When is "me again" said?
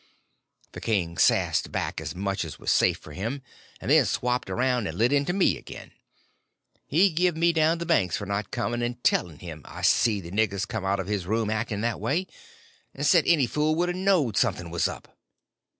5.31-5.91